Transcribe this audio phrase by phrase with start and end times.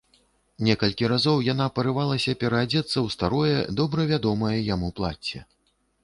[0.67, 5.43] Некалькі разоў яна парывалася пераадзецца ў старое, добра вядомае яму плацце.